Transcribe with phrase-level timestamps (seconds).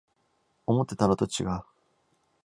[0.65, 1.65] 思ってたのとちがう